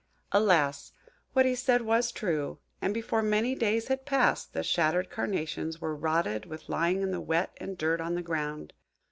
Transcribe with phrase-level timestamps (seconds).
[0.31, 0.93] Alas!
[1.33, 5.95] what he said was true; and before many days had passed, the shattered Carnations were
[5.95, 8.73] rotted with lying in the wet and dirt on the ground.